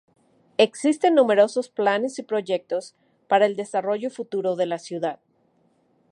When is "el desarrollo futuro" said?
3.45-4.55